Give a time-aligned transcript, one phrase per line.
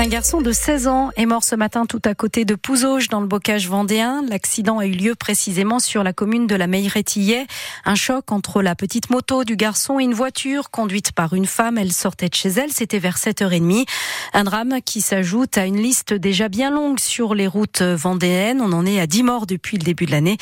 [0.00, 3.20] Un garçon de 16 ans est mort ce matin tout à côté de Pouzauges dans
[3.20, 4.22] le bocage vendéen.
[4.28, 7.48] L'accident a eu lieu précisément sur la commune de la Meilleretillet.
[7.84, 11.78] Un choc entre la petite moto du garçon et une voiture conduite par une femme.
[11.78, 12.70] Elle sortait de chez elle.
[12.70, 13.86] C'était vers 7h30.
[14.34, 18.60] Un drame qui s'ajoute à une liste déjà bien longue sur les routes vendéennes.
[18.60, 20.36] On en est à 10 morts depuis le début de l'année.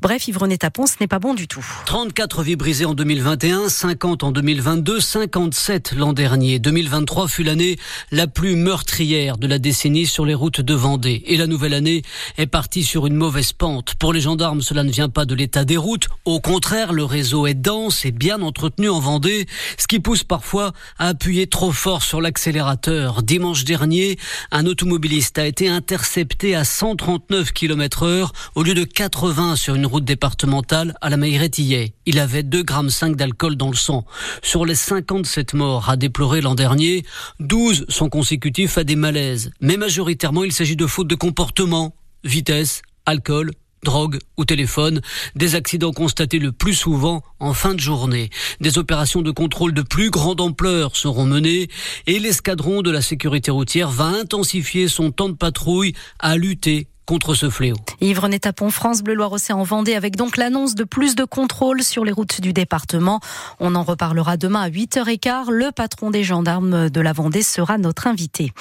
[0.00, 1.66] Bref, Yvonne Tapon, ce n'est pas bon du tout.
[1.84, 6.58] 34 vies brisées en 2021, 50 en 2022, 57 l'an dernier.
[6.58, 7.76] 2023 fut l'année
[8.10, 11.24] la plus meurtrière de la décennie sur les routes de Vendée.
[11.26, 12.02] Et la nouvelle année
[12.38, 13.96] est partie sur une mauvaise pente.
[13.96, 16.06] Pour les gendarmes, cela ne vient pas de l'état des routes.
[16.24, 20.72] Au contraire, le réseau est dense et bien entretenu en Vendée, ce qui pousse parfois
[21.00, 23.24] à appuyer trop fort sur l'accélérateur.
[23.24, 24.18] Dimanche dernier,
[24.52, 29.86] un automobiliste a été intercepté à 139 km heure au lieu de 80 sur une
[29.86, 31.94] route départementale à la Mailleretillet.
[32.06, 34.04] Il avait 2,5 grammes d'alcool dans le sang.
[34.42, 37.04] Sur les 57 morts à déplorer l'an dernier,
[37.40, 39.50] 12 sont consécutifs à des malaises.
[39.60, 41.94] Mais majoritairement, il s'agit de fautes de comportement,
[42.24, 43.50] vitesse, alcool,
[43.84, 45.00] drogue ou téléphone,
[45.34, 48.30] des accidents constatés le plus souvent en fin de journée.
[48.60, 51.68] Des opérations de contrôle de plus grande ampleur seront menées
[52.06, 57.34] et l'escadron de la sécurité routière va intensifier son temps de patrouille à lutter contre
[57.34, 57.76] ce fléau.
[58.00, 61.82] Yves René Tapon, France Bleu Loire-Océan en Vendée, avec donc l'annonce de plus de contrôles
[61.82, 63.20] sur les routes du département.
[63.60, 65.50] On en reparlera demain à 8h15.
[65.50, 68.54] Le patron des gendarmes de la Vendée sera notre invité.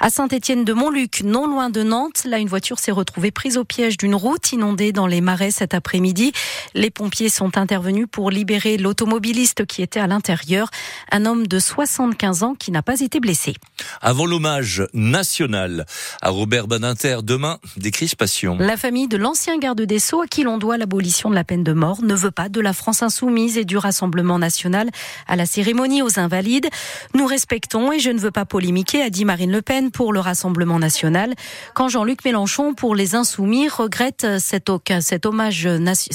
[0.00, 3.64] À Saint-Étienne de Montluc, non loin de Nantes, là, une voiture s'est retrouvée prise au
[3.64, 6.32] piège d'une route inondée dans les marais cet après-midi.
[6.72, 10.70] Les pompiers sont intervenus pour libérer l'automobiliste qui était à l'intérieur,
[11.12, 13.54] un homme de 75 ans qui n'a pas été blessé.
[14.00, 15.84] Avant l'hommage national
[16.22, 17.90] à Robert Badinter, demain, des
[18.60, 21.64] La famille de l'ancien garde des Sceaux, à qui l'on doit l'abolition de la peine
[21.64, 24.88] de mort, ne veut pas de la France insoumise et du Rassemblement national
[25.26, 26.68] à la cérémonie aux Invalides.
[27.14, 30.20] Nous respectons et je ne veux pas polémiquer, a dit Marine Le Pen pour le
[30.20, 31.34] Rassemblement national.
[31.74, 34.68] Quand Jean-Luc Mélenchon, pour les Insoumis, regrette cet,
[35.26, 35.68] hommage,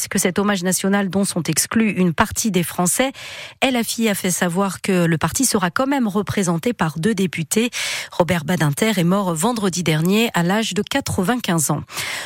[0.09, 3.11] que cet hommage national dont sont exclus une partie des Français,
[3.59, 7.71] elle a fait savoir que le parti sera quand même représenté par deux députés.
[8.11, 11.62] Robert Badinter est mort vendredi dernier à l'âge de 95 ans.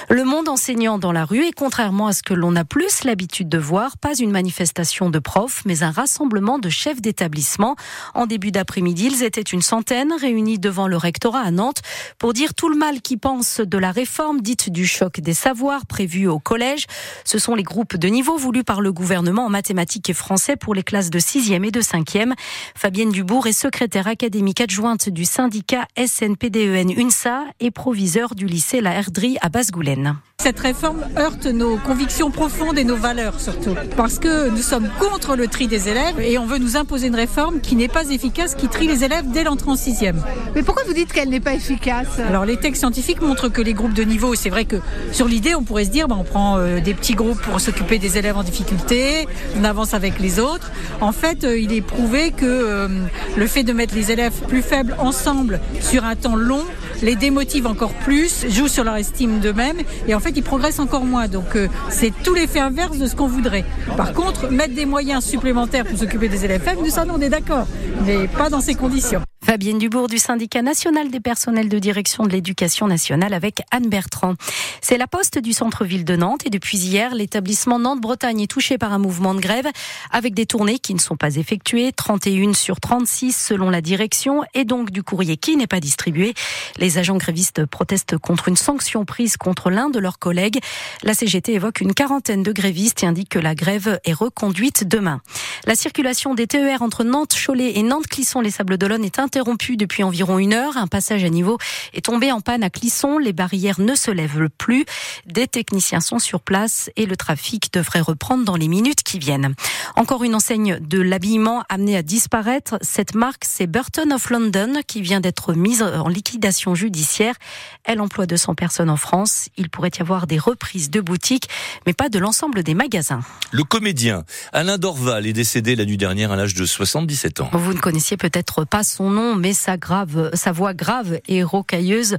[0.10, 3.50] Le monde enseignant dans la rue est contrairement à ce que l'on a plus l'habitude
[3.50, 7.76] de voir, pas une manifestation de profs, mais un rassemblement de chefs d'établissement.
[8.14, 11.82] En début d'après-midi, ils étaient une centaine réunis devant le rectorat à Nantes
[12.20, 15.86] pour dire tout le mal qu'ils pensent de la réforme dite du choc des savoirs
[15.86, 16.86] prévue au collège.
[17.26, 20.74] Ce sont les groupes de niveau voulus par le gouvernement en mathématiques et français pour
[20.74, 22.34] les classes de 6e et de 5e.
[22.76, 28.94] Fabienne Dubourg est secrétaire académique adjointe du syndicat SNPDEN UNSA et proviseur du lycée La
[28.94, 30.16] Herdrie à Basse-Goulaine.
[30.40, 33.76] Cette réforme heurte nos convictions profondes et nos valeurs surtout.
[33.98, 37.16] Parce que nous sommes contre le tri des élèves et on veut nous imposer une
[37.16, 40.22] réforme qui n'est pas efficace, qui trie les élèves dès l'entrée en sixième.
[40.56, 42.20] Mais pourquoi vous dites qu'elle n'est pas efficace?
[42.30, 44.78] Alors les textes scientifiques montrent que les groupes de niveau, c'est vrai que
[45.12, 47.98] sur l'idée on pourrait se dire, ben, on prend euh, des petits groupes pour s'occuper
[47.98, 49.28] des élèves en difficulté,
[49.60, 50.72] on avance avec les autres.
[51.02, 52.88] En fait, euh, il est prouvé que euh,
[53.36, 56.64] le fait de mettre les élèves plus faibles ensemble sur un temps long
[57.02, 59.78] les démotive encore plus, joue sur leur estime d'eux-mêmes
[60.08, 61.28] et en fait ils progressent encore moins.
[61.28, 63.66] Donc euh, c'est tout l'effet inverse de ce qu'on voudrait.
[63.96, 67.30] Par contre, mettre des moyens supplémentaires pour s'occuper des élèves faibles, nous ça on est
[67.30, 67.68] d'accord,
[68.06, 69.27] mais pas dans ces conditions.
[69.48, 74.34] Fabienne Dubourg du syndicat national des personnels de direction de l'éducation nationale avec Anne Bertrand.
[74.82, 78.92] C'est la poste du centre-ville de Nantes et depuis hier, l'établissement Nantes-Bretagne est touché par
[78.92, 79.68] un mouvement de grève
[80.12, 84.66] avec des tournées qui ne sont pas effectuées, 31 sur 36 selon la direction et
[84.66, 86.34] donc du courrier qui n'est pas distribué.
[86.76, 90.60] Les agents grévistes protestent contre une sanction prise contre l'un de leurs collègues.
[91.04, 95.22] La CGT évoque une quarantaine de grévistes et indique que la grève est reconduite demain.
[95.66, 100.78] La circulation des TER entre Nantes, Cholet et Nantes-Clisson-les-Sables-d'Olonne est interrompu depuis environ une heure.
[100.78, 101.60] Un passage à niveau
[101.94, 103.20] est tombé en panne à Clisson.
[103.20, 104.84] Les barrières ne se lèvent plus.
[105.28, 109.54] Des techniciens sont sur place et le trafic devrait reprendre dans les minutes qui viennent.
[109.96, 112.80] Encore une enseigne de l'habillement amenée à disparaître.
[112.82, 117.36] Cette marque, c'est Burton of London qui vient d'être mise en liquidation judiciaire.
[117.84, 119.50] Elle emploie 200 personnes en France.
[119.56, 121.48] Il pourrait y avoir des reprises de boutiques,
[121.86, 123.22] mais pas de l'ensemble des magasins.
[123.52, 127.50] Le comédien Alain Dorval est décédé la nuit dernière à l'âge de 77 ans.
[127.54, 132.18] Vous ne connaissiez peut-être pas son nom mais sa grave, sa voix grave et rocailleuse,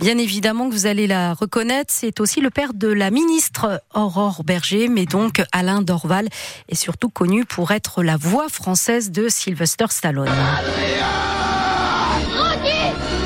[0.00, 1.92] bien évidemment que vous allez la reconnaître.
[1.92, 6.28] C'est aussi le père de la ministre Aurore Berger, mais donc Alain Dorval
[6.68, 10.30] est surtout connu pour être la voix française de Sylvester Stallone.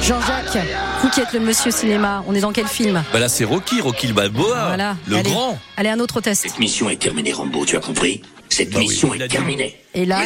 [0.03, 0.59] Jean-Jacques,
[1.03, 3.03] vous qui êtes le monsieur cinéma, on est dans quel film?
[3.13, 4.97] Bah là c'est Rocky, Rocky le Balboa, voilà.
[5.09, 5.59] le allez, grand.
[5.77, 6.43] Allez, un autre test.
[6.43, 8.23] Cette mission est terminée, Rambo, tu as compris?
[8.49, 9.77] Cette mission est terminée.
[9.97, 10.23] Et là,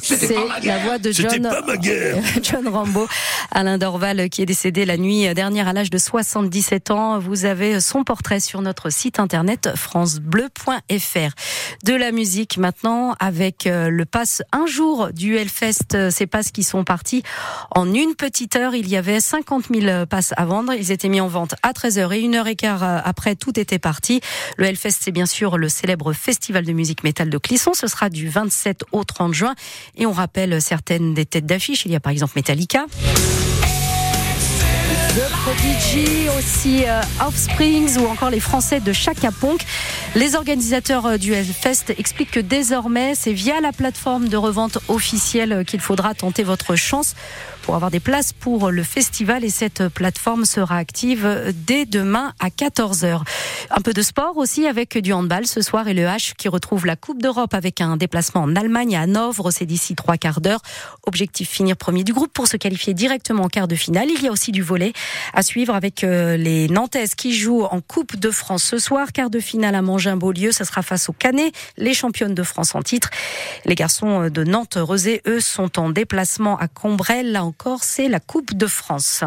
[0.00, 1.46] c'est la voix de John.
[2.42, 3.06] John Rambo,
[3.52, 7.18] Alain Dorval, qui est décédé la nuit dernière à l'âge de 77 ans.
[7.18, 11.34] Vous avez son portrait sur notre site internet francebleu.fr.
[11.84, 16.10] De la musique maintenant avec euh, le pass un jour du Hellfest.
[16.10, 17.22] Ces passes qui sont partis
[17.70, 18.74] en une petite heure.
[18.74, 20.72] Il y avait 50 000 passes à vendre.
[20.72, 23.60] Ils étaient mis en vente à 13h et une heure et quart euh, après, tout
[23.60, 24.22] était parti.
[24.56, 27.72] Le Hellfest, c'est bien sûr le célèbre festival de musique métal de Clisson.
[27.74, 29.54] Ce sera du 27 au 30 juin.
[29.96, 31.84] Et on rappelle certaines des têtes d'affiche.
[31.84, 32.86] Il y a par exemple Metallica.
[35.18, 39.30] The Prodigy, aussi euh, Offsprings ou encore les Français de Chaka.
[40.14, 45.52] Les organisateurs euh, du Hellfest expliquent que désormais, c'est via la plateforme de revente officielle
[45.52, 47.14] euh, qu'il faudra tenter votre chance
[47.68, 52.48] pour avoir des places pour le festival et cette plateforme sera active dès demain à
[52.48, 53.20] 14h.
[53.68, 56.86] Un peu de sport aussi avec du handball ce soir et le H qui retrouve
[56.86, 60.62] la Coupe d'Europe avec un déplacement en Allemagne à Hanovre, c'est d'ici trois quarts d'heure.
[61.06, 64.08] Objectif finir premier du groupe pour se qualifier directement en quart de finale.
[64.16, 64.94] Il y a aussi du volet
[65.34, 69.12] à suivre avec euh, les Nantaises qui jouent en Coupe de France ce soir.
[69.12, 72.80] Quart de finale à Mangin-Beaulieu, ça sera face aux Canets, les championnes de France en
[72.80, 73.10] titre.
[73.66, 77.36] Les garçons euh, de Nantes-Rezé, eux, sont en déplacement à Combrel.
[77.82, 79.22] C'est la Coupe de France.